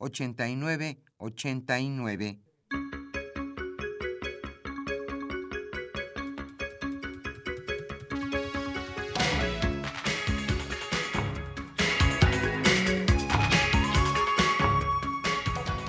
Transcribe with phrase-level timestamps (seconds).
[0.00, 2.40] 8989.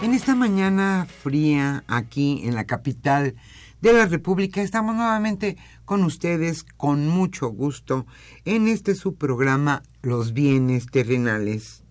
[0.02, 3.36] En esta mañana fría aquí en la capital
[3.82, 8.08] de la República estamos nuevamente con ustedes con mucho gusto
[8.44, 11.84] en este su programa Los bienes terrenales.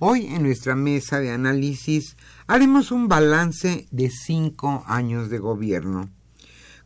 [0.00, 2.16] Hoy en nuestra mesa de análisis
[2.46, 6.08] haremos un balance de cinco años de gobierno.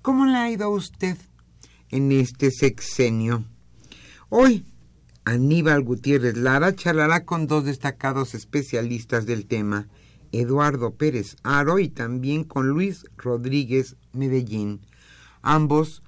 [0.01, 1.19] ¿Cómo le ha ido a usted
[1.91, 3.45] en este sexenio?
[4.31, 4.65] Hoy
[5.27, 9.89] Aníbal Gutiérrez Lara charlará con dos destacados especialistas del tema,
[10.33, 14.81] Eduardo Pérez Aro y también con Luis Rodríguez Medellín,
[15.43, 16.03] ambos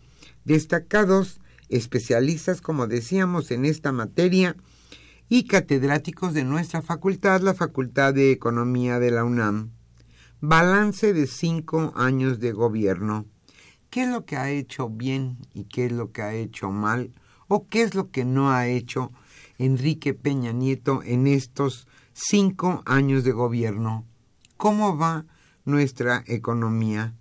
[0.47, 1.39] destacados
[1.69, 4.57] especialistas, como decíamos, en esta materia
[5.29, 9.71] y catedráticos de nuestra facultad, la Facultad de Economía de la UNAM.
[10.41, 13.25] Balance de cinco años de gobierno.
[13.89, 17.13] ¿Qué es lo que ha hecho bien y qué es lo que ha hecho mal?
[17.49, 19.13] ¿O qué es lo que no ha hecho
[19.57, 24.05] Enrique Peña Nieto en estos cinco años de gobierno?
[24.57, 25.25] ¿Cómo va
[25.65, 27.15] nuestra economía?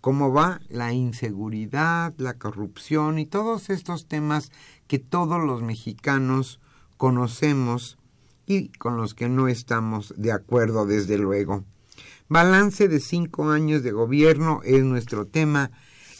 [0.00, 4.50] ¿Cómo va la inseguridad, la corrupción y todos estos temas
[4.88, 6.60] que todos los mexicanos
[6.96, 7.98] conocemos
[8.46, 11.64] y con los que no estamos de acuerdo desde luego.
[12.28, 15.70] Balance de cinco años de gobierno es nuestro tema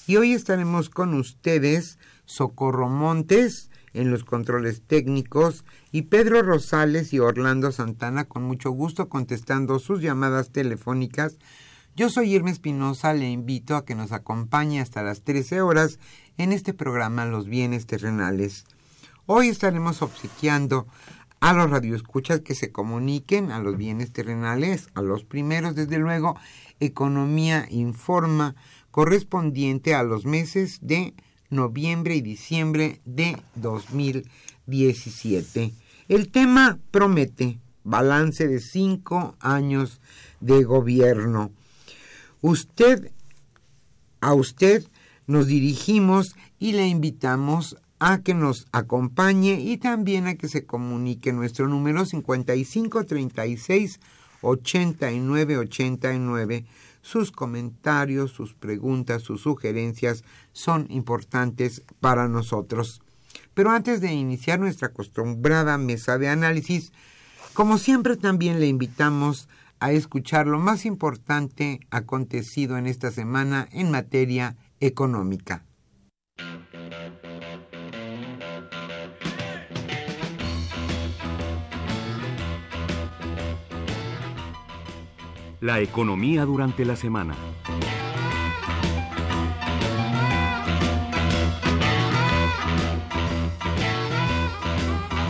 [0.06, 7.18] y hoy estaremos con ustedes Socorro Montes en los controles técnicos y Pedro Rosales y
[7.18, 11.38] Orlando Santana con mucho gusto contestando sus llamadas telefónicas.
[11.96, 15.98] Yo soy Irma Espinosa, le invito a que nos acompañe hasta las 13 horas
[16.36, 18.64] en este programa Los Bienes Terrenales.
[19.28, 20.86] Hoy estaremos obsequiando
[21.40, 26.36] a los radioescuchas que se comuniquen a los bienes terrenales, a los primeros, desde luego,
[26.78, 28.54] Economía Informa,
[28.92, 31.12] correspondiente a los meses de
[31.50, 35.72] noviembre y diciembre de 2017.
[36.06, 40.00] El tema promete balance de cinco años
[40.38, 41.50] de gobierno.
[42.42, 43.10] Usted,
[44.20, 44.86] a usted
[45.26, 51.32] nos dirigimos y le invitamos a que nos acompañe y también a que se comunique
[51.32, 54.00] nuestro número 5536
[54.42, 56.66] 8989.
[57.02, 63.00] Sus comentarios, sus preguntas, sus sugerencias son importantes para nosotros.
[63.54, 66.92] Pero antes de iniciar nuestra acostumbrada mesa de análisis,
[67.54, 69.48] como siempre también le invitamos
[69.78, 75.64] a escuchar lo más importante acontecido en esta semana en materia económica.
[85.66, 87.34] La economía durante la semana.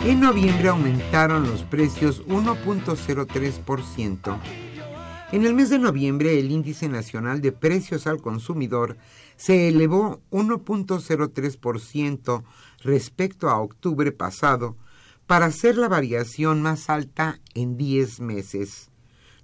[0.05, 4.39] En noviembre aumentaron los precios 1.03%.
[5.33, 8.99] En el mes de noviembre el índice nacional de precios al consumidor
[9.37, 12.45] se elevó 1.03%
[12.83, 14.77] respecto a octubre pasado
[15.27, 18.91] para ser la variación más alta en 10 meses.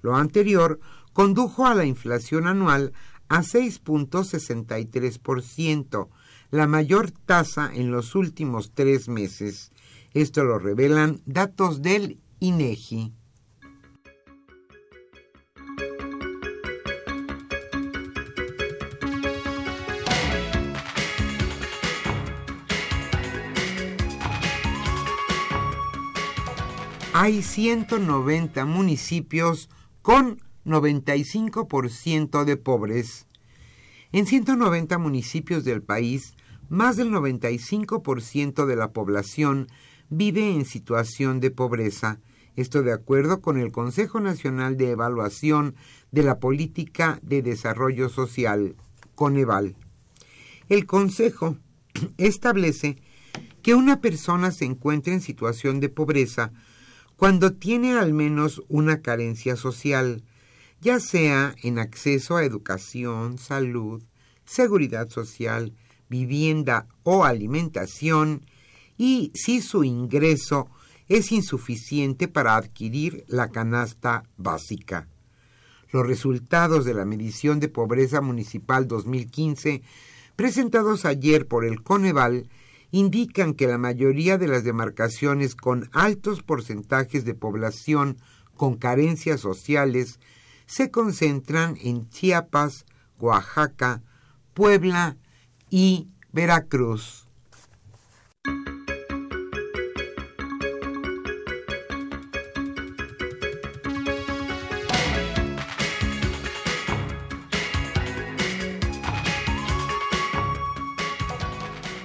[0.02, 0.78] Lo anterior
[1.12, 2.92] condujo a la inflación anual
[3.28, 6.08] a 6.63%,
[6.50, 9.72] la mayor tasa en los últimos tres meses.
[10.12, 13.14] Esto lo revelan datos del INEGI.
[27.22, 29.68] hay 190 municipios
[30.02, 33.26] con 95% de pobres.
[34.12, 36.34] En 190 municipios del país,
[36.68, 39.68] más del 95% de la población
[40.10, 42.20] vive en situación de pobreza,
[42.56, 45.74] esto de acuerdo con el Consejo Nacional de Evaluación
[46.10, 48.76] de la Política de Desarrollo Social,
[49.14, 49.76] Coneval.
[50.68, 51.56] El Consejo
[52.18, 52.98] establece
[53.62, 56.52] que una persona se encuentra en situación de pobreza
[57.22, 60.24] cuando tiene al menos una carencia social,
[60.80, 64.02] ya sea en acceso a educación, salud,
[64.44, 65.72] seguridad social,
[66.08, 68.44] vivienda o alimentación,
[68.98, 70.66] y si su ingreso
[71.06, 75.06] es insuficiente para adquirir la canasta básica.
[75.92, 79.82] Los resultados de la medición de pobreza municipal 2015,
[80.34, 82.48] presentados ayer por el Coneval,
[82.92, 88.18] indican que la mayoría de las demarcaciones con altos porcentajes de población
[88.56, 90.20] con carencias sociales
[90.66, 92.84] se concentran en Chiapas,
[93.18, 94.02] Oaxaca,
[94.54, 95.16] Puebla
[95.70, 97.21] y Veracruz.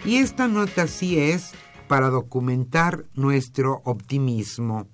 [0.07, 1.51] Y esta nota sí es
[1.89, 4.87] para documentar nuestro optimismo.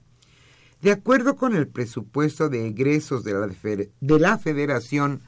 [0.82, 5.22] De acuerdo con el presupuesto de egresos de la, de la Federación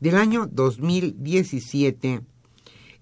[0.00, 2.22] del año 2017,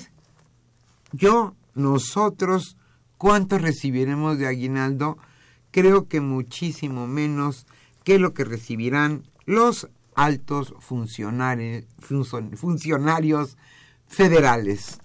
[1.12, 2.76] Yo, nosotros,
[3.16, 5.16] ¿cuánto recibiremos de aguinaldo?
[5.70, 7.66] Creo que muchísimo menos
[8.04, 11.87] que lo que recibirán los altos funcionarios
[14.06, 15.01] federales.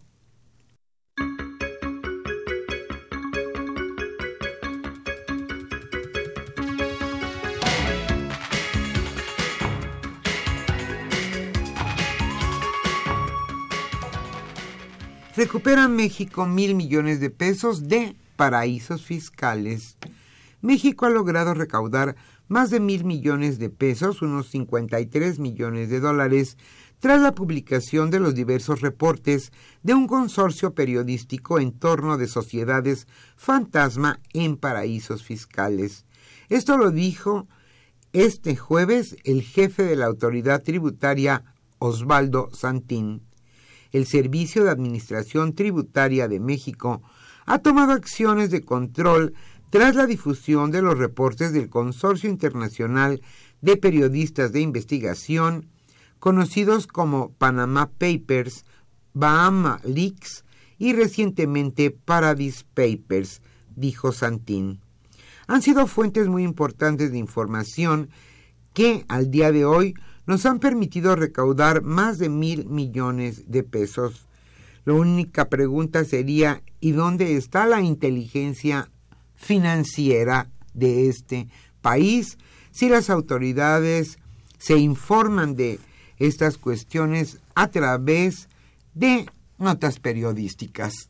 [15.37, 19.95] Recupera México mil millones de pesos de paraísos fiscales.
[20.61, 22.15] México ha logrado recaudar
[22.47, 26.57] más de mil millones de pesos, unos 53 millones de dólares,
[26.99, 29.51] tras la publicación de los diversos reportes
[29.83, 36.07] de un consorcio periodístico en torno de sociedades fantasma en paraísos fiscales.
[36.49, 37.47] Esto lo dijo
[38.11, 41.43] este jueves el jefe de la autoridad tributaria
[41.77, 43.26] Osvaldo Santín
[43.91, 47.01] el Servicio de Administración Tributaria de México
[47.45, 49.33] ha tomado acciones de control
[49.69, 53.21] tras la difusión de los reportes del Consorcio Internacional
[53.61, 55.69] de Periodistas de Investigación,
[56.19, 58.65] conocidos como Panama Papers
[59.13, 60.45] Bahama Leaks
[60.77, 63.41] y recientemente Paradise Papers,
[63.75, 64.79] dijo Santín.
[65.47, 68.09] Han sido fuentes muy importantes de información
[68.73, 69.95] que al día de hoy
[70.27, 74.27] nos han permitido recaudar más de mil millones de pesos.
[74.85, 78.91] La única pregunta sería ¿y dónde está la inteligencia
[79.35, 81.47] financiera de este
[81.81, 82.37] país?
[82.71, 84.19] Si las autoridades
[84.57, 85.79] se informan de
[86.17, 88.49] estas cuestiones a través
[88.93, 91.09] de notas periodísticas.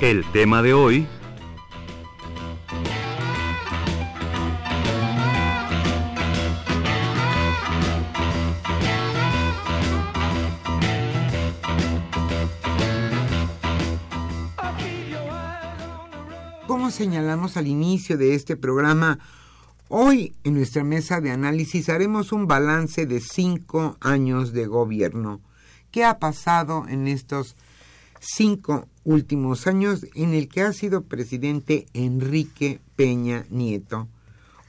[0.00, 1.08] El tema de hoy
[16.68, 19.18] Como señalamos al inicio de este programa,
[19.88, 25.40] hoy en nuestra mesa de análisis haremos un balance de cinco años de gobierno.
[25.90, 27.56] ¿Qué ha pasado en estos
[28.20, 34.08] cinco últimos años en el que ha sido presidente Enrique Peña Nieto.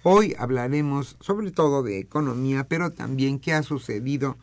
[0.03, 4.37] Hoy hablaremos sobre todo de economía, pero también qué ha sucedido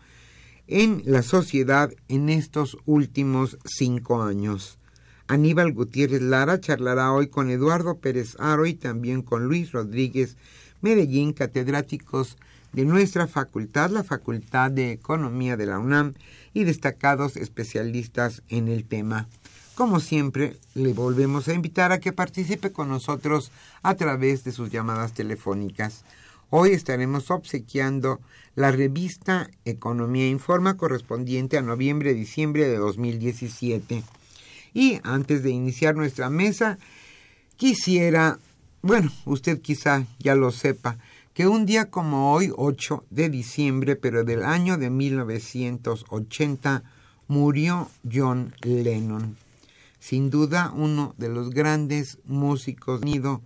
[0.66, 4.78] en la sociedad en estos últimos cinco años.
[5.28, 10.36] Aníbal Gutiérrez Lara charlará hoy con Eduardo Pérez Aro y también con Luis Rodríguez
[10.82, 12.36] Medellín, catedráticos
[12.72, 16.12] de nuestra facultad, la Facultad de Economía de la UNAM,
[16.56, 19.28] y destacados especialistas en el tema.
[19.74, 24.70] Como siempre, le volvemos a invitar a que participe con nosotros a través de sus
[24.70, 26.02] llamadas telefónicas.
[26.48, 28.20] Hoy estaremos obsequiando
[28.54, 34.02] la revista Economía Informa correspondiente a noviembre-diciembre de 2017.
[34.72, 36.78] Y antes de iniciar nuestra mesa,
[37.56, 38.38] quisiera,
[38.80, 40.96] bueno, usted quizá ya lo sepa,
[41.36, 46.82] que un día como hoy, 8 de diciembre, pero del año de 1980,
[47.28, 49.36] murió John Lennon.
[49.98, 53.38] Sin duda uno de los grandes músicos de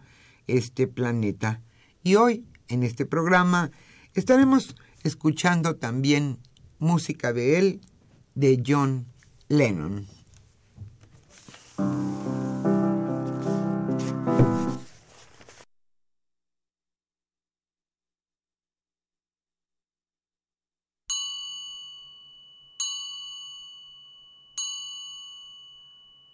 [0.47, 1.63] este planeta.
[2.05, 3.73] Y hoy, en este programa,
[4.15, 6.39] estaremos escuchando también
[6.79, 7.81] música de él,
[8.37, 9.07] de John
[9.49, 10.07] Lennon.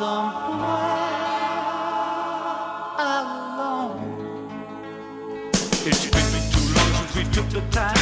[0.00, 0.64] somewhere
[2.98, 4.48] alone.
[5.84, 7.99] It's been too long since we took the time.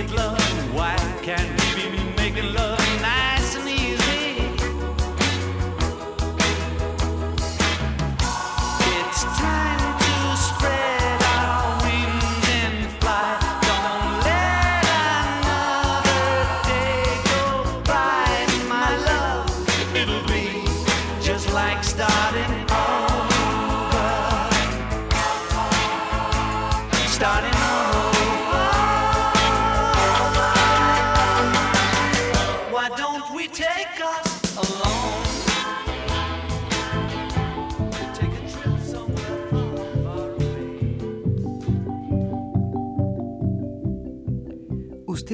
[0.00, 0.40] It love.
[0.74, 2.79] Why can't we be making love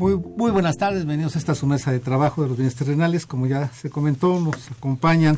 [0.00, 0.14] Muy,
[0.50, 3.26] buenas tardes, bienvenidos a esta su mesa de trabajo de los bienes terrenales.
[3.26, 5.36] Como ya se comentó, nos acompañan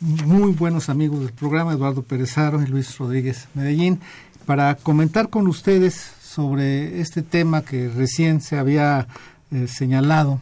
[0.00, 4.00] muy buenos amigos del programa, Eduardo Perezaro y Luis Rodríguez Medellín,
[4.46, 9.08] para comentar con ustedes sobre este tema que recién se había
[9.50, 10.40] eh, señalado,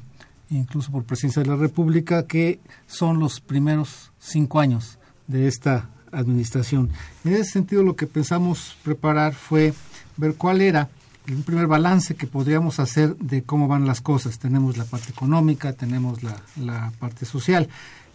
[0.48, 4.96] incluso por Presidencia de la República, que son los primeros cinco años
[5.26, 6.90] de esta administración.
[7.24, 9.74] En ese sentido, lo que pensamos preparar fue
[10.16, 10.88] ver cuál era
[11.28, 14.38] un primer balance que podríamos hacer de cómo van las cosas.
[14.38, 17.68] Tenemos la parte económica, tenemos la, la parte social.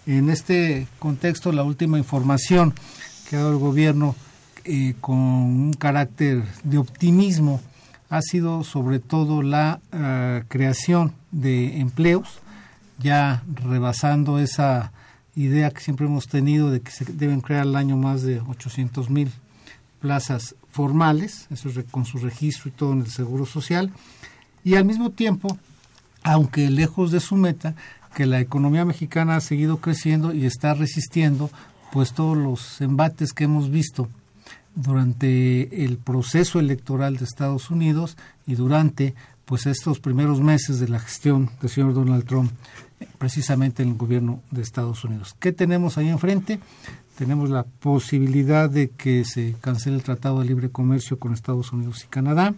[0.06, 2.74] En este contexto, la última información
[3.30, 4.16] que ha dado el gobierno
[4.66, 7.62] eh, con un carácter de optimismo
[8.10, 12.40] ha sido sobre todo la uh, creación de empleos,
[13.00, 14.92] ya rebasando esa
[15.36, 19.10] idea que siempre hemos tenido de que se deben crear al año más de 800
[19.10, 19.32] mil
[20.00, 23.92] plazas formales, eso es con su registro y todo en el Seguro Social,
[24.64, 25.58] y al mismo tiempo,
[26.24, 27.76] aunque lejos de su meta,
[28.16, 31.50] que la economía mexicana ha seguido creciendo y está resistiendo
[31.92, 34.10] pues todos los embates que hemos visto
[34.76, 39.14] durante el proceso electoral de Estados Unidos y durante
[39.46, 42.52] pues estos primeros meses de la gestión del señor Donald Trump
[43.18, 45.36] precisamente en el gobierno de Estados Unidos.
[45.40, 46.60] ¿Qué tenemos ahí enfrente?
[47.18, 52.04] Tenemos la posibilidad de que se cancele el Tratado de Libre Comercio con Estados Unidos
[52.04, 52.56] y Canadá.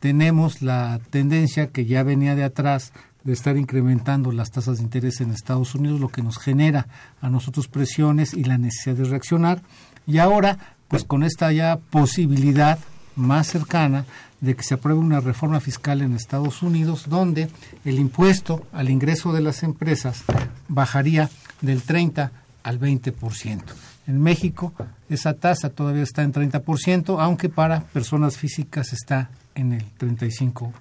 [0.00, 5.20] Tenemos la tendencia que ya venía de atrás de estar incrementando las tasas de interés
[5.20, 6.88] en Estados Unidos, lo que nos genera
[7.20, 9.62] a nosotros presiones y la necesidad de reaccionar.
[10.06, 10.58] Y ahora,
[10.88, 12.78] pues con esta ya posibilidad
[13.14, 14.04] más cercana
[14.40, 17.48] de que se apruebe una reforma fiscal en Estados Unidos donde
[17.84, 20.24] el impuesto al ingreso de las empresas
[20.68, 23.62] bajaría del 30 al 20%.
[24.06, 24.72] En México
[25.08, 30.72] esa tasa todavía está en 30%, aunque para personas físicas está en el 35%.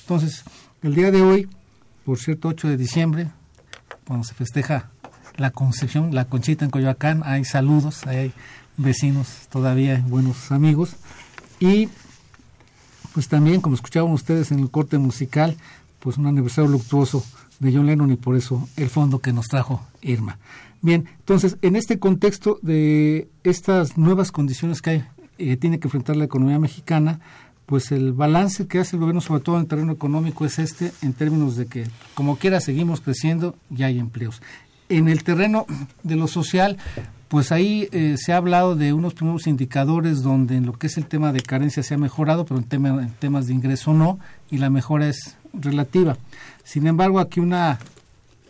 [0.00, 0.44] Entonces,
[0.82, 1.48] el día de hoy,
[2.04, 3.28] por cierto, 8 de diciembre,
[4.06, 4.90] cuando se festeja
[5.36, 8.32] la Concepción, la Conchita en Coyoacán, hay saludos, hay
[8.76, 10.96] vecinos todavía, buenos amigos.
[11.60, 11.88] Y
[13.12, 15.56] pues también, como escuchaban ustedes en el corte musical,
[16.00, 17.24] pues un aniversario luctuoso
[17.58, 20.38] de John Lennon y por eso el fondo que nos trajo Irma.
[20.86, 25.02] Bien, entonces, en este contexto de estas nuevas condiciones que
[25.36, 27.18] eh, tiene que enfrentar la economía mexicana,
[27.66, 30.92] pues el balance que hace el gobierno, sobre todo en el terreno económico, es este,
[31.02, 34.40] en términos de que, como quiera, seguimos creciendo y hay empleos.
[34.88, 35.66] En el terreno
[36.04, 36.76] de lo social,
[37.26, 40.96] pues ahí eh, se ha hablado de unos primeros indicadores donde en lo que es
[40.98, 44.20] el tema de carencia se ha mejorado, pero en temas de ingreso no,
[44.52, 46.16] y la mejora es relativa.
[46.62, 47.80] Sin embargo, aquí una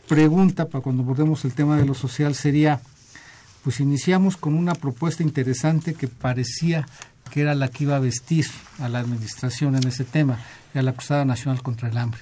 [0.08, 2.80] pregunta para cuando abordemos el tema de lo social sería,
[3.64, 6.86] pues iniciamos con una propuesta interesante que parecía
[7.30, 8.46] que era la que iba a vestir
[8.78, 10.38] a la administración en ese tema,
[10.72, 12.20] era la Cruzada Nacional contra el Hambre.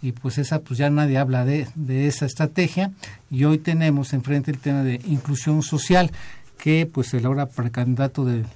[0.00, 2.92] Y pues esa, pues ya nadie habla de, de esa estrategia
[3.30, 6.12] y hoy tenemos enfrente el tema de inclusión social
[6.56, 8.46] que pues el ahora precandidato del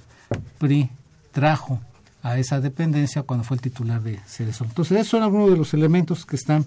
[0.57, 0.89] PRI
[1.31, 1.81] trajo
[2.21, 4.63] a esa dependencia cuando fue el titular de Cerezo.
[4.63, 6.65] Entonces, esos son algunos de los elementos que están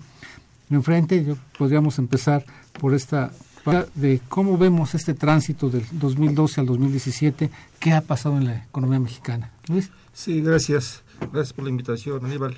[0.70, 1.24] enfrente.
[1.24, 2.44] Yo, podríamos empezar
[2.80, 3.30] por esta
[3.94, 7.50] de cómo vemos este tránsito del 2012 al 2017,
[7.80, 9.50] qué ha pasado en la economía mexicana.
[9.68, 9.90] Luis.
[10.12, 11.02] Sí, gracias.
[11.32, 12.56] Gracias por la invitación, Aníbal.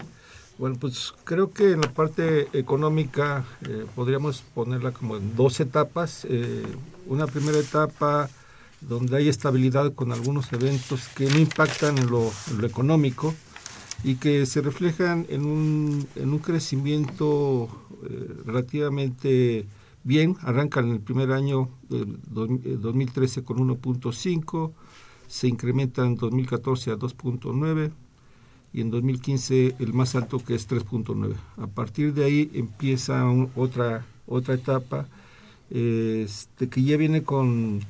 [0.58, 6.26] Bueno, pues creo que en la parte económica eh, podríamos ponerla como en dos etapas.
[6.28, 6.62] Eh,
[7.06, 8.28] una primera etapa
[8.80, 13.34] donde hay estabilidad con algunos eventos que no impactan en lo, en lo económico
[14.04, 17.68] y que se reflejan en un, en un crecimiento
[18.08, 19.66] eh, relativamente
[20.04, 20.36] bien.
[20.42, 24.72] Arrancan en el primer año del 2013 con 1.5,
[25.26, 27.90] se incrementa en 2014 a 2.9
[28.72, 31.34] y en 2015 el más alto que es 3.9.
[31.56, 33.24] A partir de ahí empieza
[33.56, 35.06] otra, otra etapa
[35.70, 37.80] este, que ya viene con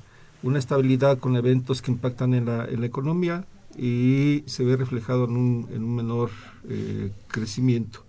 [0.42, 3.44] una estabilidad con eventos que impactan en la, en la economía
[3.76, 6.31] y se ve reflejado en un, en un menor
[6.68, 8.04] eh, crecimiento.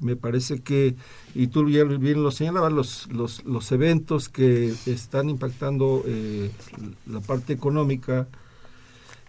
[0.00, 0.96] Me parece que,
[1.34, 6.50] y tú bien lo señalabas, los, los, los eventos que están impactando eh,
[7.06, 8.26] la parte económica,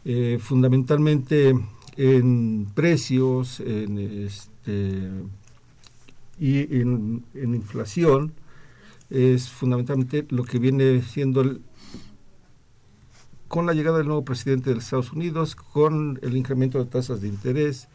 [0.06, 1.54] eh, fundamentalmente
[1.98, 5.10] en precios en este,
[6.40, 8.34] y en, en inflación,
[9.10, 11.62] es fundamentalmente lo que viene siendo el,
[13.52, 17.28] con la llegada del nuevo presidente de Estados Unidos, con el incremento de tasas de
[17.28, 17.90] interés,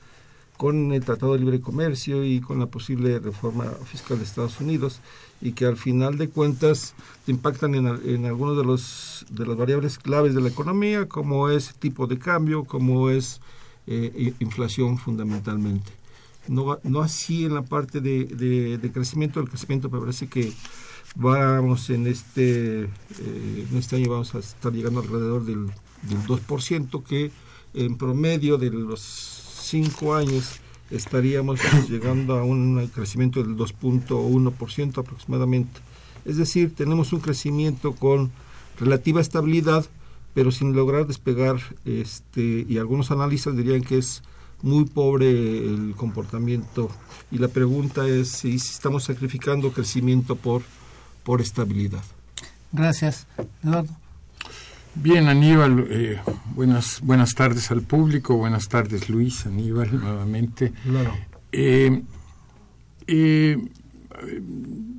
[0.59, 5.01] con el Tratado de Libre Comercio y con la posible reforma fiscal de Estados Unidos
[5.41, 6.95] y que al final de cuentas
[7.27, 11.75] impactan en, en algunos de los de las variables claves de la economía como es
[11.77, 13.41] tipo de cambio como es
[13.87, 15.91] eh, inflación fundamentalmente
[16.49, 19.41] no, no así en la parte de, de, de crecimiento.
[19.41, 20.53] El crecimiento me parece que
[21.17, 25.67] vamos en este, eh, en este año vamos a estar llegando alrededor del,
[26.03, 27.31] del 2%, que
[27.75, 35.81] en promedio de los cinco años estaríamos llegando a un crecimiento del 2.1% aproximadamente.
[36.25, 38.31] Es decir, tenemos un crecimiento con
[38.79, 39.87] relativa estabilidad,
[40.35, 44.23] pero sin lograr despegar, este, y algunos analistas dirían que es
[44.63, 46.91] muy pobre el comportamiento.
[47.31, 50.63] Y la pregunta es si estamos sacrificando crecimiento por,
[51.27, 52.05] por estabilidad.
[52.71, 53.27] Gracias.
[53.65, 53.93] Eduardo.
[54.95, 56.21] Bien, Aníbal, eh,
[56.55, 60.73] buenas, buenas tardes al público, buenas tardes Luis, Aníbal, nuevamente.
[60.85, 61.13] Claro.
[61.51, 62.01] Eh,
[63.09, 63.59] eh,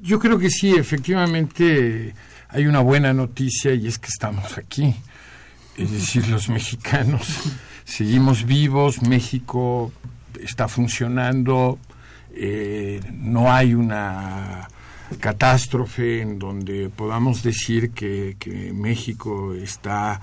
[0.01, 2.13] yo creo que sí, efectivamente
[2.49, 4.93] hay una buena noticia y es que estamos aquí.
[5.77, 7.25] Es decir, los mexicanos
[7.85, 9.93] seguimos vivos, México
[10.41, 11.79] está funcionando,
[12.35, 14.67] eh, no hay una
[15.19, 18.35] catástrofe en donde podamos decir que,
[18.73, 20.21] México está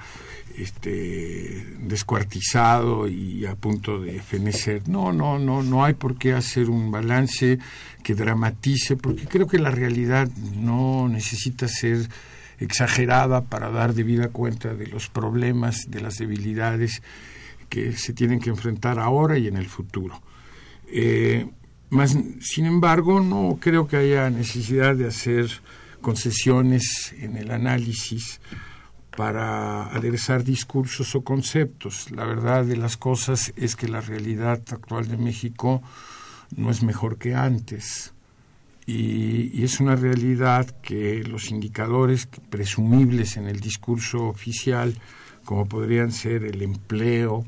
[0.57, 4.88] este, descuartizado y a punto de fenecer.
[4.88, 7.59] No, no, no, no hay por qué hacer un balance
[8.03, 12.09] que dramatice, porque creo que la realidad no necesita ser
[12.59, 17.03] exagerada para dar debida cuenta de los problemas, de las debilidades
[17.68, 20.20] que se tienen que enfrentar ahora y en el futuro.
[20.87, 21.47] Eh,
[21.94, 25.48] más, sin embargo, no creo que haya necesidad de hacer
[26.00, 28.40] concesiones en el análisis
[29.16, 32.11] para aderezar discursos o conceptos.
[32.11, 35.83] La verdad de las cosas es que la realidad actual de México
[36.57, 38.12] no es mejor que antes.
[38.87, 44.94] Y, y es una realidad que los indicadores presumibles en el discurso oficial,
[45.44, 47.46] como podrían ser el empleo,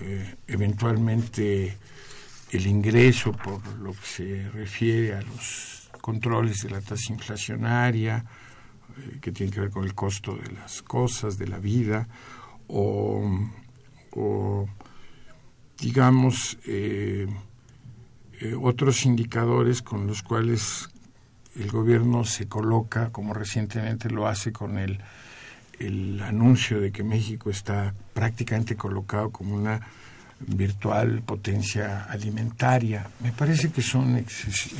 [0.00, 1.76] eh, eventualmente
[2.52, 8.24] el ingreso por lo que se refiere a los controles de la tasa inflacionaria,
[8.98, 12.08] eh, que tiene que ver con el costo de las cosas, de la vida,
[12.68, 13.48] o,
[15.78, 17.26] digamos, eh,
[18.40, 20.88] eh, otros indicadores con los cuales
[21.56, 25.00] el gobierno se coloca, como recientemente lo hace con el,
[25.78, 29.80] el anuncio de que México está prácticamente colocado como una
[30.46, 33.06] virtual potencia alimentaria.
[33.20, 34.72] Me parece que son exces-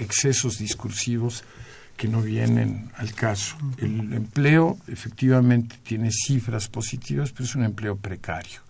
[0.00, 1.44] excesos discursivos
[1.96, 3.56] que no vienen al caso.
[3.78, 8.63] El empleo efectivamente tiene cifras positivas, pero es un empleo precario.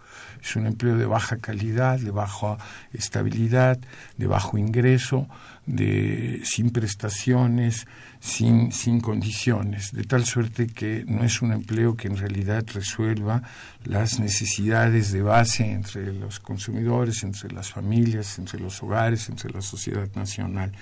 [0.45, 2.59] Es un empleo de baja calidad, de baja
[2.93, 3.79] estabilidad,
[4.19, 5.27] de bajo ingreso,
[5.65, 7.87] de sin prestaciones,
[8.21, 13.43] sin, sin condiciones, de tal suerte que no es un empleo que en realidad resuelva
[13.85, 19.63] las necesidades de base entre los consumidores, entre las familias, entre los hogares, entre la
[19.63, 20.73] sociedad nacional.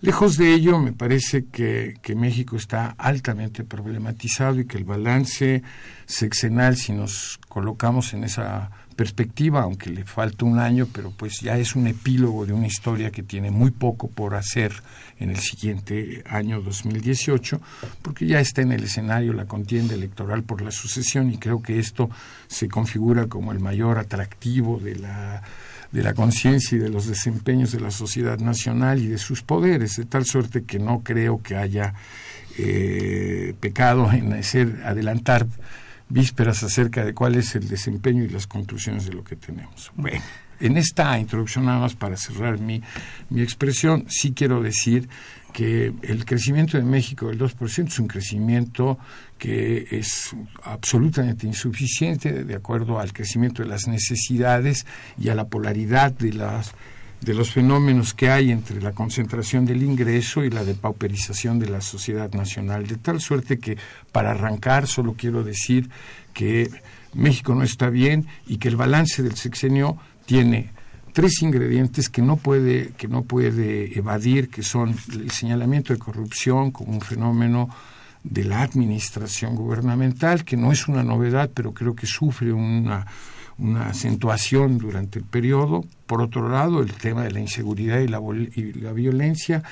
[0.00, 5.64] Lejos de ello, me parece que, que, México está altamente problematizado y que el balance
[6.06, 11.56] sexenal, si nos colocamos en esa perspectiva, aunque le falta un año, pero pues ya
[11.56, 14.72] es un epílogo de una historia que tiene muy poco por hacer
[15.20, 17.60] en el siguiente año 2018,
[18.02, 21.78] porque ya está en el escenario la contienda electoral por la sucesión y creo que
[21.78, 22.10] esto
[22.48, 25.42] se configura como el mayor atractivo de la
[25.92, 29.96] de la conciencia y de los desempeños de la sociedad nacional y de sus poderes,
[29.96, 31.94] de tal suerte que no creo que haya
[32.58, 35.46] eh, pecado en hacer, adelantar
[36.08, 39.92] vísperas acerca de cuál es el desempeño y las conclusiones de lo que tenemos.
[39.94, 40.22] Bueno,
[40.60, 42.82] en esta introducción, nada más para cerrar mi,
[43.30, 45.08] mi expresión, sí quiero decir
[45.52, 48.98] que el crecimiento de México del 2% es un crecimiento
[49.38, 54.84] que es absolutamente insuficiente de acuerdo al crecimiento de las necesidades
[55.18, 56.74] y a la polaridad de las
[57.20, 61.80] de los fenómenos que hay entre la concentración del ingreso y la depauperización de la
[61.80, 63.76] sociedad nacional, de tal suerte que
[64.12, 65.90] para arrancar solo quiero decir
[66.32, 66.70] que
[67.14, 70.70] México no está bien y que el balance del sexenio tiene
[71.12, 76.70] tres ingredientes que no puede que no puede evadir que son el señalamiento de corrupción
[76.70, 77.68] como un fenómeno
[78.22, 83.06] de la administración gubernamental que no es una novedad pero creo que sufre una
[83.58, 88.20] una acentuación durante el periodo por otro lado el tema de la inseguridad y la,
[88.54, 89.62] y la violencia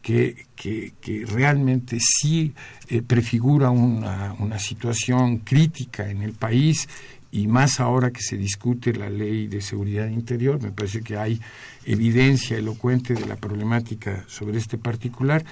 [0.00, 0.92] que, que,
[1.26, 2.52] realmente sí
[2.88, 6.88] eh, prefigura una, una situación crítica en el país
[7.32, 11.40] y más ahora que se discute la ley de seguridad interior, me parece que hay
[11.84, 15.44] evidencia elocuente de la problemática sobre este particular.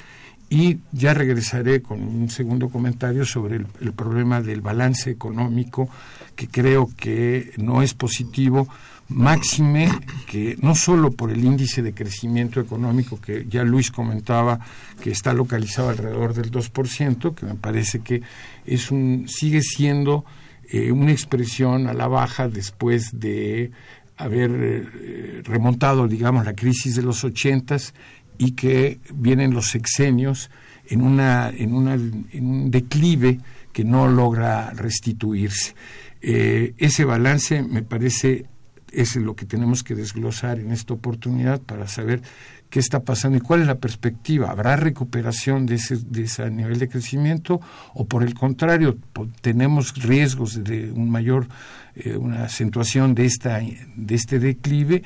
[0.52, 5.88] Y ya regresaré con un segundo comentario sobre el, problema del balance económico,
[6.36, 8.68] que creo que no es positivo,
[9.08, 9.88] máxime
[10.26, 14.60] que no solo por el índice de crecimiento económico que ya Luis comentaba
[15.00, 18.20] que está localizado alrededor del 2%, que me parece que
[18.66, 20.26] es un sigue siendo
[20.70, 23.70] eh, una expresión a la baja después de
[24.18, 27.94] haber eh, remontado, digamos, la crisis de los ochentas
[28.38, 30.50] y que vienen los sexenios
[30.86, 33.40] en, una, en, una, en un declive
[33.72, 35.74] que no logra restituirse.
[36.20, 38.46] Eh, ese balance me parece
[38.92, 42.22] es lo que tenemos que desglosar en esta oportunidad para saber
[42.68, 44.50] qué está pasando y cuál es la perspectiva.
[44.50, 47.60] ¿Habrá recuperación de ese, de ese nivel de crecimiento
[47.94, 48.96] o por el contrario
[49.40, 51.48] tenemos riesgos de un mayor,
[51.94, 55.02] eh, una acentuación de, esta, de este declive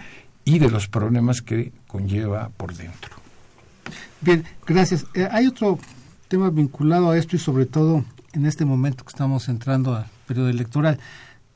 [0.47, 3.17] y de los problemas que conlleva por dentro?
[4.23, 5.05] Bien, gracias.
[5.13, 5.79] Eh, hay otro
[6.29, 10.49] tema vinculado a esto y sobre todo en este momento que estamos entrando al periodo
[10.49, 10.99] electoral.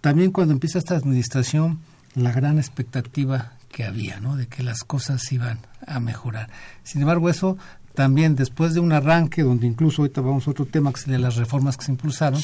[0.00, 1.78] También cuando empieza esta administración,
[2.14, 4.36] la gran expectativa que había, ¿no?
[4.36, 6.50] De que las cosas iban a mejorar.
[6.82, 7.56] Sin embargo, eso
[7.94, 11.36] también después de un arranque donde incluso ahorita vamos a otro tema que sería las
[11.36, 12.40] reformas que se impulsaron,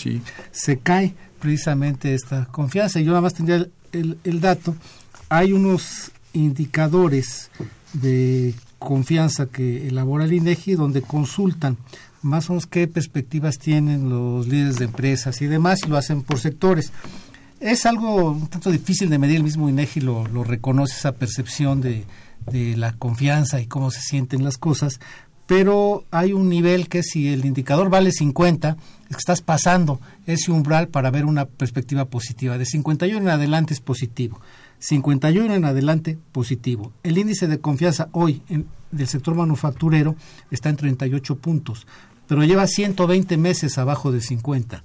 [0.51, 3.01] se cae precisamente esta confianza.
[3.01, 4.77] Yo nada más tendría el, el dato.
[5.29, 7.51] Hay unos indicadores
[7.93, 11.77] de confianza que elabora el INEGI donde consultan
[12.23, 16.23] más o menos qué perspectivas tienen los líderes de empresas y demás y lo hacen
[16.23, 16.93] por sectores.
[17.61, 22.05] Es algo un tanto difícil de medir, el mismo INEGI lo, reconoce, esa percepción de,
[22.51, 25.01] de la confianza y cómo se sienten las cosas,
[25.47, 28.77] pero hay un nivel que si el indicador vale 50,
[29.09, 32.59] es que estás pasando ese umbral para ver una perspectiva positiva.
[32.59, 34.41] De 51 en adelante es positivo.
[34.79, 36.93] 51 en adelante positivo.
[37.03, 40.17] El índice de confianza hoy en, del sector manufacturero
[40.51, 41.87] está en 38 puntos,
[42.27, 44.83] pero lleva 120 meses abajo de 50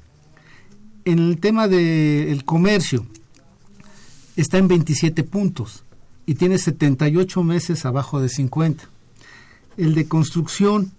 [1.06, 3.06] en el tema del comercio
[4.36, 5.84] está en 27 puntos
[6.25, 8.84] y tiene 78 meses abajo de 50.
[9.77, 10.91] El de construcción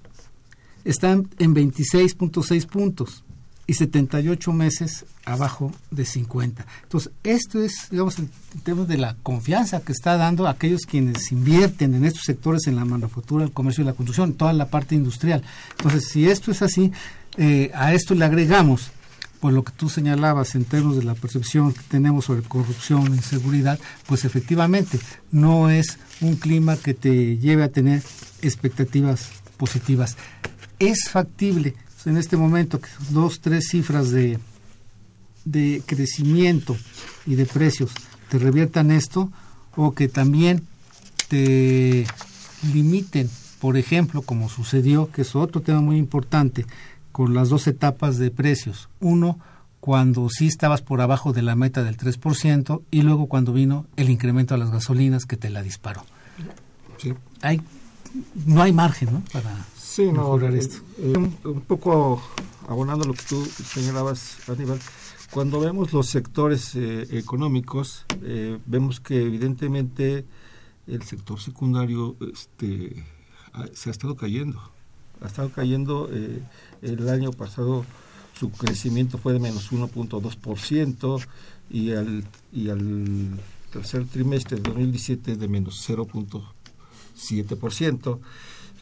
[0.84, 3.24] está en 26.6 puntos
[3.66, 6.66] y 78 meses abajo de 50.
[6.82, 8.28] Entonces, esto es, digamos, el
[8.64, 12.76] tema de la confianza que está dando a aquellos quienes invierten en estos sectores, en
[12.76, 15.42] la manufactura, el comercio y la construcción, toda la parte industrial.
[15.78, 16.92] Entonces, si esto es así,
[17.36, 18.90] eh, a esto le agregamos
[19.40, 23.76] pues lo que tú señalabas en términos de la percepción que tenemos sobre corrupción, inseguridad,
[24.06, 25.00] pues efectivamente
[25.32, 28.04] no es un clima que te lleve a tener
[28.40, 30.16] expectativas positivas.
[30.78, 31.74] Es factible
[32.06, 34.38] en este momento que dos, tres cifras de,
[35.44, 36.76] de crecimiento
[37.26, 37.92] y de precios
[38.28, 39.30] te reviertan esto
[39.76, 40.66] o que también
[41.28, 42.06] te
[42.72, 46.66] limiten, por ejemplo, como sucedió, que es otro tema muy importante,
[47.10, 48.88] con las dos etapas de precios.
[49.00, 49.38] Uno,
[49.80, 54.10] cuando sí estabas por abajo de la meta del 3% y luego cuando vino el
[54.10, 56.04] incremento a las gasolinas que te la disparó.
[56.98, 57.14] Sí.
[57.42, 57.60] Hay,
[58.46, 59.22] no hay margen ¿no?
[59.32, 60.76] para sí, mejorar no, esto.
[60.98, 62.22] Eh, un, un, poco
[62.68, 64.78] abonando lo que tú señalabas, Aníbal,
[65.32, 70.26] cuando vemos los sectores eh, económicos, eh, vemos que evidentemente
[70.86, 73.02] el sector secundario este,
[73.72, 74.60] se ha estado cayendo.
[75.22, 76.42] Ha estado cayendo eh,
[76.82, 77.86] el año pasado
[78.38, 81.26] su crecimiento fue de menos 1.2%
[81.70, 83.40] y al, y al
[83.72, 85.76] tercer trimestre de 2017 de menos
[87.22, 88.18] 0.7%.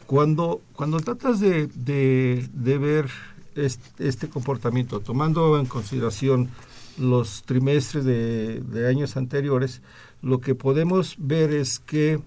[0.05, 3.09] Cuando, cuando tratas de, de, ver
[3.55, 6.49] este, comportamiento, tomando en consideración
[6.97, 9.81] los trimestres de, de, años anteriores,
[10.21, 12.19] lo que podemos ver es que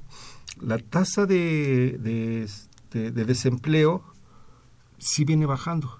[0.60, 1.98] la tasa de
[2.90, 4.02] desempleo
[4.98, 5.98] sí viene bajando,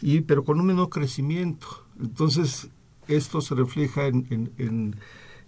[0.00, 1.84] y, pero con un menor crecimiento.
[2.00, 2.68] Entonces,
[3.06, 4.96] esto se refleja en, en, en,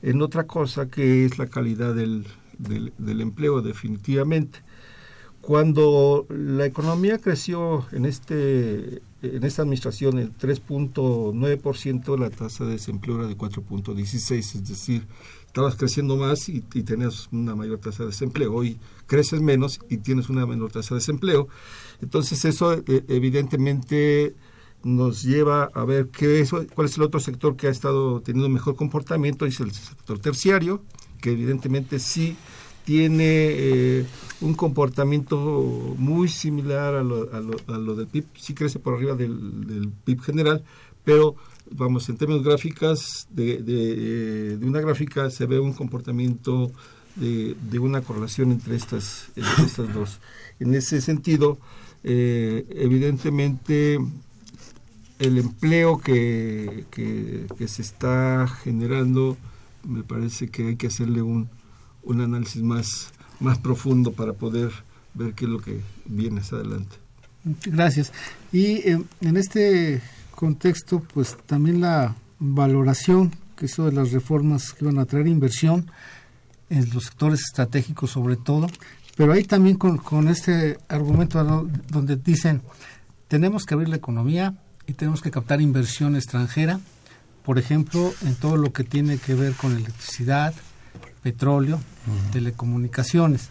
[0.02, 2.26] en otra cosa que es la calidad del,
[2.60, 4.60] del, empleo, definitivamente.
[5.40, 13.16] Cuando la economía creció en, este, en esta administración en 3.9%, la tasa de desempleo
[13.20, 15.06] era de 4.16, es decir,
[15.46, 18.54] estabas creciendo más y, tenías una mayor tasa de desempleo.
[18.54, 21.48] Hoy creces menos y tienes una menor tasa de desempleo.
[22.02, 24.36] Entonces eso eh, evidentemente
[24.84, 28.76] nos lleva a ver qué cuál es el otro sector que ha estado teniendo mejor
[28.76, 30.82] comportamiento, es el sector terciario,
[31.20, 32.36] que evidentemente sí
[32.84, 34.06] tiene eh,
[34.40, 39.14] un comportamiento muy similar a lo, a, lo, a del PIB, sí crece por arriba
[39.14, 40.64] del, del PIB general,
[41.04, 41.36] pero
[41.70, 46.72] vamos, en términos gráficas, de, de, una gráfica se ve un comportamiento
[47.16, 50.18] de, una correlación entre estas, estas dos.
[50.58, 51.58] En ese sentido,
[52.02, 53.98] eh, evidentemente
[55.18, 59.36] el empleo que, que se está generando,
[59.84, 61.48] me parece que hay que hacerle un,
[62.02, 64.70] un análisis más, más profundo para poder
[65.14, 66.96] ver qué es lo que viene hacia adelante.
[67.66, 68.12] Gracias.
[68.52, 70.02] Y eh, en este
[70.34, 75.90] contexto, pues también la valoración que hizo de las reformas que van a traer inversión
[76.70, 78.68] en los sectores estratégicos sobre todo,
[79.16, 82.62] pero ahí también con, con este argumento donde dicen,
[83.28, 84.54] tenemos que abrir la economía
[84.86, 86.80] y tenemos que captar inversión extranjera,
[87.44, 90.54] por ejemplo, en todo lo que tiene que ver con electricidad,
[91.22, 91.80] petróleo,
[92.32, 93.48] telecomunicaciones.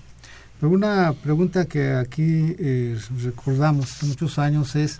[0.59, 4.99] Pero una pregunta que aquí eh, recordamos hace muchos años es,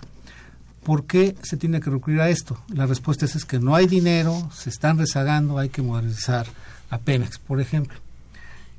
[0.82, 2.58] ¿por qué se tiene que recurrir a esto?
[2.68, 6.46] La respuesta es, es que no hay dinero, se están rezagando, hay que modernizar
[6.88, 7.98] a Pemex, por ejemplo.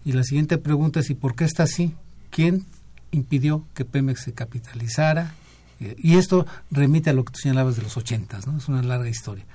[0.03, 1.93] Y la siguiente pregunta es, ¿y por qué está así?
[2.31, 2.65] ¿Quién
[3.11, 5.35] impidió que Pemex se capitalizara?
[5.79, 8.57] Eh, y esto remite a lo que tú señalabas de los ochentas, ¿no?
[8.57, 9.45] Es una larga historia.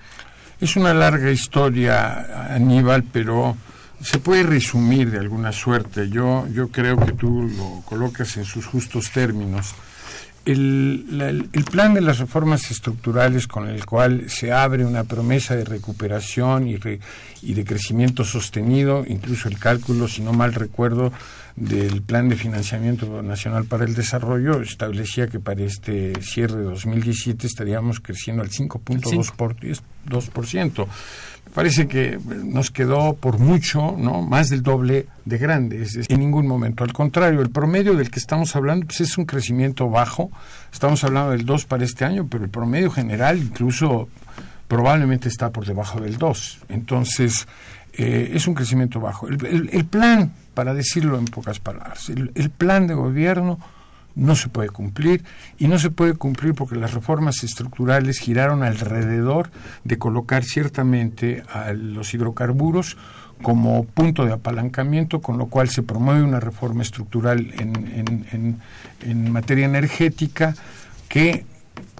[0.58, 3.56] Es una larga historia, Aníbal, pero
[4.00, 6.08] se puede resumir de alguna suerte.
[6.08, 9.74] Yo, yo creo que tú lo colocas en sus justos términos.
[10.46, 15.56] El, la- el plan de las reformas estructurales con el cual se abre una promesa
[15.56, 17.00] de recuperación y, re-
[17.42, 21.12] y de crecimiento sostenido, incluso el cálculo, si no mal recuerdo,
[21.56, 27.46] del Plan de Financiamiento Nacional para el Desarrollo establecía que para este cierre de 2017
[27.46, 30.86] estaríamos creciendo al 5.2%.
[31.56, 31.76] por- 2%.
[31.76, 34.22] Me parece que nos quedó por mucho, ¿no?
[34.22, 35.82] Más del doble de grande.
[35.82, 36.84] Es decir, en ningún momento.
[36.84, 40.30] Al contrario, el promedio del que estamos hablando pues es un crecimiento bajo.
[40.72, 44.08] Estamos hablando del 2 para este año, pero el promedio general incluso
[44.68, 46.60] probablemente está por debajo del 2.
[46.68, 47.46] Entonces,
[47.94, 49.26] eh, es un crecimiento bajo.
[49.28, 53.58] El, plan, para decirlo en pocas palabras, el plan de gobierno
[54.16, 55.22] no se puede cumplir
[55.58, 59.50] y no se puede cumplir porque las reformas estructurales giraron alrededor
[59.84, 62.96] de colocar ciertamente a los hidrocarburos
[63.42, 68.60] como punto de apalancamiento, con lo cual se promueve una reforma estructural en, en- en-
[69.02, 70.54] en materia energética
[71.08, 71.44] que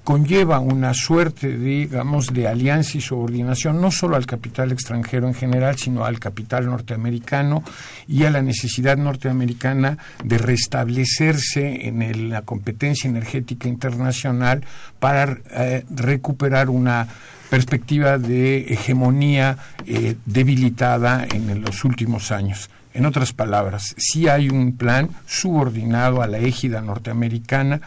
[0.07, 5.77] conlleva una suerte, digamos, de alianza y subordinación, no solo al capital extranjero en general,
[5.79, 7.65] sino al capital norteamericano
[8.07, 14.63] y a la necesidad norteamericana de restablecerse en el- la competencia energética internacional
[15.01, 17.09] para eh, recuperar una
[17.51, 22.71] perspectiva de hegemonía eh, debilitada en los últimos años.
[22.95, 27.81] En otras palabras, sí hay un plan subordinado a la égida norteamericana,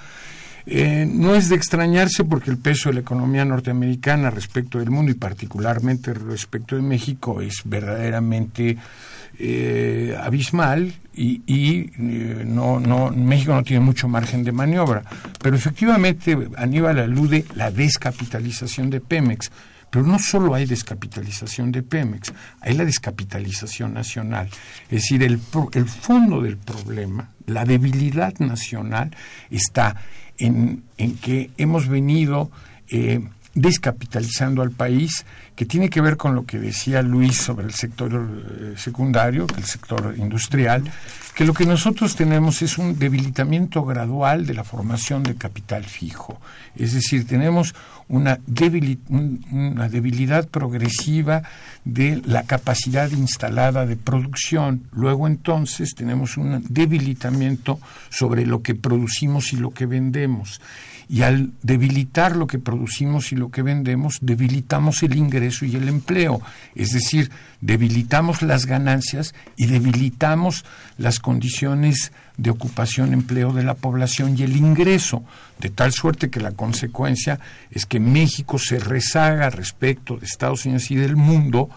[0.72, 5.12] eh, no es de extrañarse porque el peso de la economía norteamericana respecto del mundo
[5.12, 8.78] y particularmente respecto de México es verdaderamente
[9.40, 12.80] eh, abismal y, eh, no,
[13.16, 15.02] México no tiene mucho margen de maniobra.
[15.42, 19.50] Pero efectivamente Aníbal alude la descapitalización de Pemex.
[19.90, 24.48] Pero no solo hay descapitalización de Pemex, hay la descapitalización nacional.
[24.84, 25.40] Es decir, el,
[25.74, 29.10] el fondo del problema, la debilidad nacional,
[29.50, 29.96] está
[30.40, 32.50] en, en que hemos venido
[32.90, 33.22] eh,
[33.62, 38.12] descapitalizando al país, que tiene que ver con lo que decía Luis sobre el sector
[38.14, 40.84] eh, secundario, el sector industrial,
[41.36, 46.40] que lo que nosotros tenemos es un debilitamiento gradual de la formación de capital fijo.
[46.76, 47.76] Es decir, tenemos
[48.08, 51.44] una, debili- un- una debilidad progresiva
[51.86, 54.84] de la capacidad instalada de producción.
[54.94, 60.60] Luego entonces tenemos un debilitamiento sobre lo que producimos y lo que vendemos.
[61.12, 65.90] Y al debilitar lo que producimos y lo que vendemos, debilitamos el ingreso y el
[65.90, 66.40] empleo.
[66.76, 70.66] Es decir, debilitamos las ganancias y debilitamos
[71.00, 75.24] las condiciones de ocupación, empleo de la población y el ingreso,
[75.60, 77.40] de tal suerte que la consecuencia
[77.72, 81.70] es que México se rezaga respecto de Estados Unidos y del mundo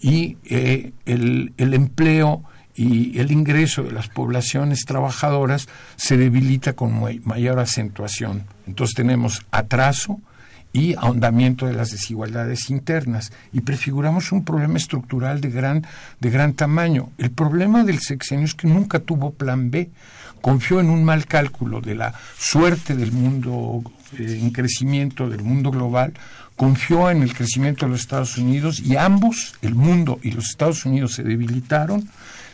[0.00, 2.44] y eh, el, el empleo
[2.76, 5.66] y el ingreso de las poblaciones trabajadoras
[5.96, 8.44] se debilita con mayor acentuación.
[8.66, 10.20] Entonces tenemos atraso
[10.72, 15.86] y ahondamiento de las desigualdades internas y prefiguramos un problema estructural de gran,
[16.20, 17.10] de gran tamaño.
[17.16, 19.90] El problema del sexenio es que nunca tuvo plan B.
[20.42, 23.82] Confió en un mal cálculo de la suerte del mundo
[24.18, 26.12] eh, en crecimiento, del mundo global,
[26.56, 30.84] confió en el crecimiento de los Estados Unidos y ambos, el mundo y los Estados
[30.84, 32.08] Unidos, se debilitaron,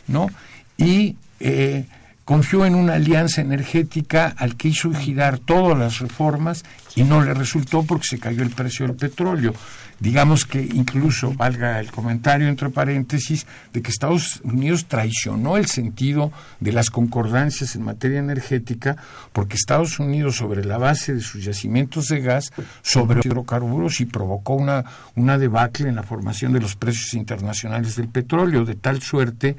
[0.07, 0.29] ¿no?
[0.77, 1.85] Y eh,
[2.25, 6.63] confió en una alianza energética al que hizo girar todas las reformas
[6.95, 9.53] y no le resultó porque se cayó el precio del petróleo.
[9.99, 16.31] Digamos que incluso valga el comentario entre paréntesis de que Estados Unidos traicionó el sentido
[16.59, 18.97] de las concordancias en materia energética
[19.31, 22.51] porque Estados Unidos sobre la base de sus yacimientos de gas
[22.81, 24.83] sobre hidrocarburos y provocó una,
[25.15, 29.55] una debacle en la formación de los precios internacionales del petróleo de tal suerte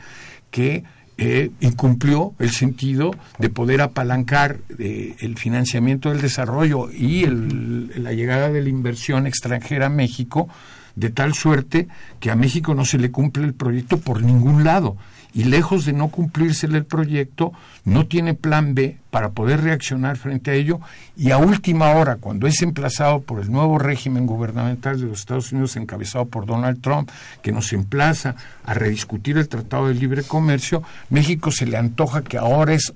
[0.54, 0.84] que
[1.18, 8.12] eh, incumplió el sentido de poder apalancar eh, el financiamiento del desarrollo y el, la
[8.12, 10.48] llegada de la inversión extranjera a México,
[10.94, 11.88] de tal suerte
[12.20, 14.96] que a México no se le cumple el proyecto por ningún lado
[15.34, 17.52] y lejos de no cumplirse el proyecto,
[17.84, 20.80] no tiene plan B para poder reaccionar frente a ello
[21.16, 25.52] y a última hora, cuando es emplazado por el nuevo régimen gubernamental de los Estados
[25.52, 27.10] Unidos encabezado por Donald Trump,
[27.42, 32.38] que nos emplaza a rediscutir el Tratado de Libre Comercio, México se le antoja que
[32.38, 32.94] ahora es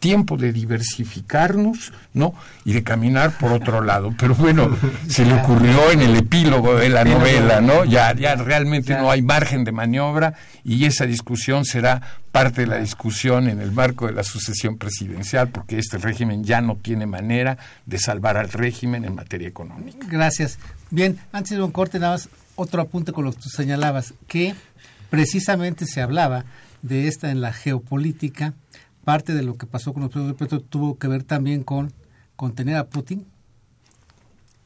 [0.00, 2.34] tiempo de diversificarnos, ¿no?
[2.64, 4.12] Y de caminar por otro lado.
[4.18, 4.76] Pero bueno,
[5.06, 7.84] se le ocurrió en el epílogo de la novela, ¿no?
[7.84, 10.34] Ya, ya realmente no hay margen de maniobra
[10.64, 12.00] y esa discusión será
[12.32, 16.60] parte de la discusión en el marco de la sucesión presidencial, porque este régimen ya
[16.60, 20.06] no tiene manera de salvar al régimen en materia económica.
[20.10, 20.58] Gracias.
[20.90, 24.54] Bien, antes de un corte, nada más otro apunte con lo que tú señalabas, que
[25.10, 26.44] precisamente se hablaba
[26.82, 28.54] de esta en la geopolítica,
[29.10, 31.92] parte de lo que pasó con los precios del petróleo tuvo que ver también con
[32.36, 33.26] contener a Putin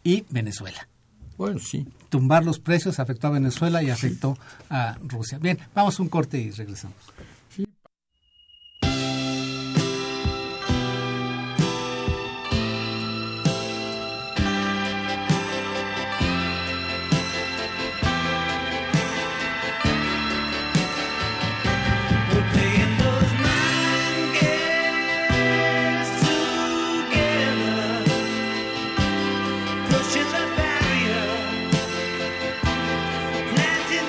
[0.03, 0.87] y Venezuela.
[1.39, 1.89] Bueno, sí.
[2.11, 4.37] Tumbar los precios afectó a Venezuela y afectó
[4.69, 5.39] a Rusia.
[5.39, 6.99] Bien, vamos a un corte y regresamos.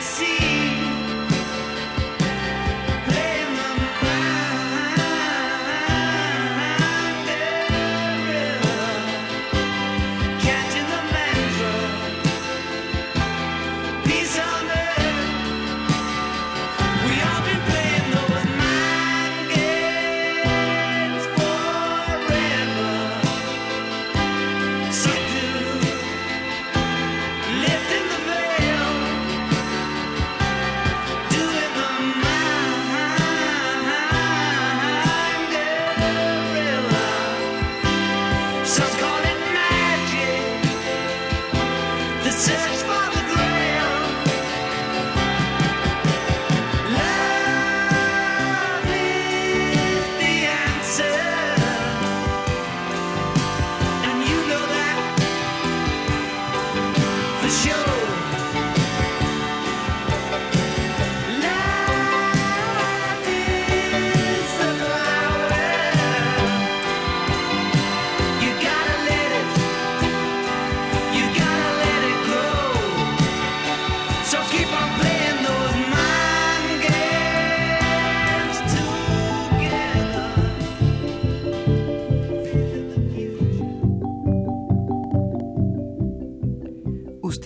[0.05, 0.34] see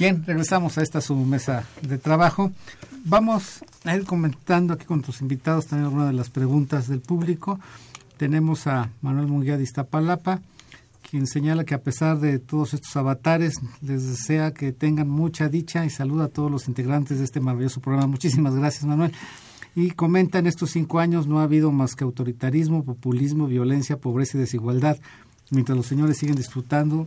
[0.00, 2.52] Bien, regresamos a esta su mesa de trabajo.
[3.04, 7.60] Vamos a ir comentando aquí con nuestros invitados también algunas de las preguntas del público.
[8.16, 10.40] Tenemos a Manuel Munguía de Iztapalapa,
[11.10, 15.84] quien señala que a pesar de todos estos avatares, les desea que tengan mucha dicha
[15.84, 18.06] y saluda a todos los integrantes de este maravilloso programa.
[18.06, 19.12] Muchísimas gracias, Manuel.
[19.76, 24.38] Y comenta, en estos cinco años no ha habido más que autoritarismo, populismo, violencia, pobreza
[24.38, 24.96] y desigualdad,
[25.50, 27.06] mientras los señores siguen disfrutando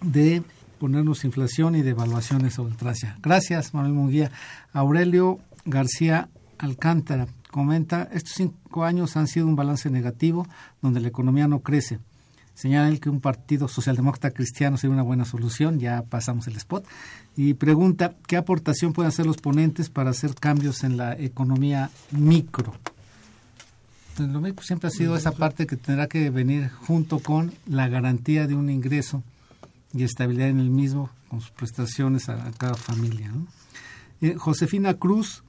[0.00, 0.44] de
[0.84, 3.16] ponernos inflación y devaluaciones a ultrancia.
[3.22, 4.30] Gracias, Manuel Munguía.
[4.74, 6.28] Aurelio García
[6.58, 10.46] Alcántara comenta, estos cinco años han sido un balance negativo
[10.82, 12.00] donde la economía no crece.
[12.52, 16.86] Señala él que un partido socialdemócrata cristiano sería una buena solución, ya pasamos el spot,
[17.34, 22.74] y pregunta, ¿qué aportación pueden hacer los ponentes para hacer cambios en la economía micro?
[24.18, 28.46] lo médico siempre ha sido esa parte que tendrá que venir junto con la garantía
[28.46, 29.22] de un ingreso
[29.94, 33.32] y estabilidad en el mismo, con sus prestaciones a, cada familia.
[34.20, 35.44] Eh, Josefina Cruz,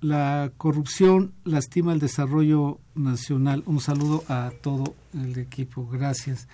[0.00, 3.62] la corrupción lastima el desarrollo nacional.
[3.66, 5.86] Un saludo a todo el equipo.
[5.86, 6.48] Gracias.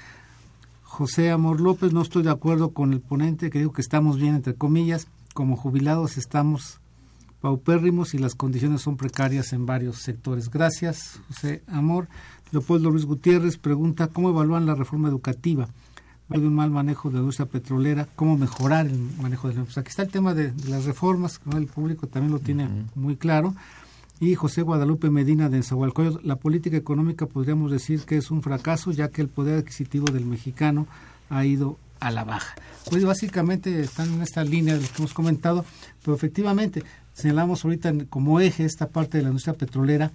[0.83, 4.55] José Amor López, no estoy de acuerdo con el ponente que que estamos bien, entre
[4.55, 5.09] comillas.
[5.33, 6.81] Como jubilados estamos
[7.41, 10.51] paupérrimos y las condiciones son precarias en varios sectores.
[10.51, 12.09] Gracias, José Amor.
[12.53, 15.69] Leopoldo Luis Gutiérrez pregunta cómo evalúan la reforma educativa
[16.41, 19.79] de un mal manejo de la industria petrolera, cómo mejorar el manejo de la pues
[19.79, 23.55] Aquí está el tema de, de las reformas, el público también lo tiene muy claro.
[24.21, 28.93] Y José Guadalupe Medina de Enzahualcoyot, la política económica podríamos decir que es un fracaso,
[28.93, 30.87] ya que el poder adquisitivo del mexicano
[31.29, 32.55] ha ido a la baja.
[32.91, 35.65] Pues básicamente están en esta línea de lo que hemos comentado,
[36.03, 36.83] pero efectivamente
[37.15, 40.11] señalamos ahorita como eje esta parte de la industria petrolera